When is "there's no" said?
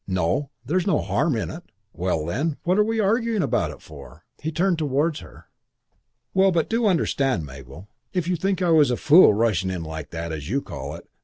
0.65-0.97